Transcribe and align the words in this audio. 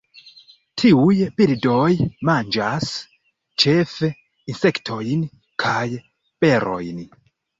Tiuj 0.81 1.17
birdoj 1.41 1.89
manĝas 2.29 2.87
ĉefe 3.63 4.09
insektojn 4.53 5.23
kaj 5.65 5.85
berojn. 6.45 7.07